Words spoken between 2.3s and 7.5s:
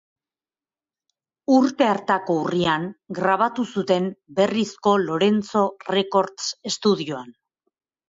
urrian grabatu zuten Berrizko Lorentzo Records estudioan.